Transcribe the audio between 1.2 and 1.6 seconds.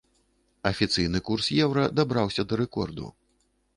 курс